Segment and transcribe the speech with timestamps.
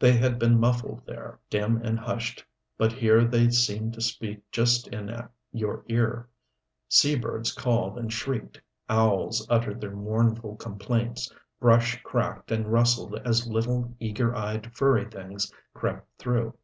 [0.00, 2.44] They had been muffled there, dim and hushed,
[2.76, 6.28] but here they seemed to speak just in your ear.
[6.88, 13.46] Sea birds called and shrieked, owls uttered their mournful complaints, brush cracked and rustled as
[13.46, 16.54] little, eager eyed furry things crept through.